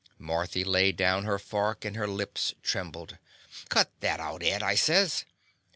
[0.17, 3.19] Marthy laid down her fork, and her lips trembled.
[3.69, 5.25] "Cut that out, Ed," I says.